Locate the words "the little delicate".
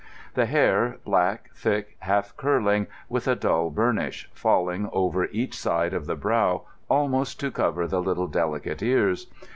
7.85-8.81